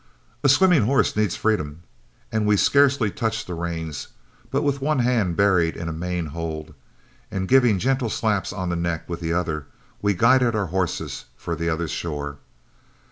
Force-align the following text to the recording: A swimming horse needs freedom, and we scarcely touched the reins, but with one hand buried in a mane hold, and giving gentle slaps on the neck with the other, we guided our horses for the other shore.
A 0.43 0.49
swimming 0.49 0.81
horse 0.85 1.15
needs 1.15 1.35
freedom, 1.35 1.83
and 2.31 2.47
we 2.47 2.57
scarcely 2.57 3.11
touched 3.11 3.45
the 3.45 3.53
reins, 3.53 4.07
but 4.49 4.63
with 4.63 4.81
one 4.81 4.97
hand 4.97 5.35
buried 5.37 5.77
in 5.77 5.87
a 5.87 5.93
mane 5.93 6.25
hold, 6.33 6.73
and 7.29 7.47
giving 7.47 7.77
gentle 7.77 8.09
slaps 8.09 8.51
on 8.51 8.69
the 8.69 8.75
neck 8.75 9.07
with 9.07 9.19
the 9.19 9.33
other, 9.33 9.67
we 10.01 10.15
guided 10.15 10.55
our 10.55 10.65
horses 10.73 11.25
for 11.37 11.53
the 11.55 11.69
other 11.69 11.87
shore. 11.87 12.39